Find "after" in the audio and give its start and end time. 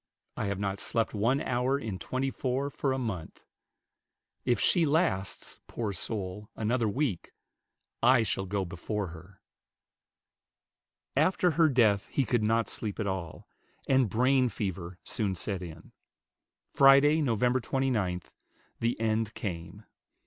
11.15-11.51